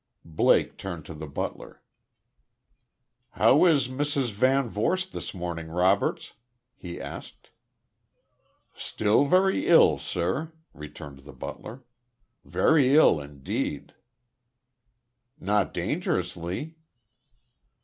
[0.25, 1.83] Blake turned to the butler.
[3.33, 4.31] "How is Mrs.
[4.31, 6.33] VanVorst this morning, Roberts?"
[6.75, 7.51] he asked.
[8.73, 11.83] "Still very ill, sir," returned the butler.
[12.43, 13.93] "Very ill indeed."
[15.39, 16.77] "Not dangerously?"